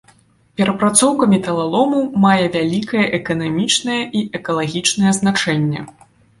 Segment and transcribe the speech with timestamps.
[0.61, 5.89] Перапрацоўка металалому мае вялікае эканамічнае і экалагічнае значэнне.